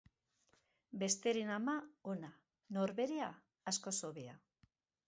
[1.03, 1.75] Besteren ama,
[2.15, 2.33] ona;
[2.79, 3.31] norberea,
[3.75, 4.41] askoz hobea.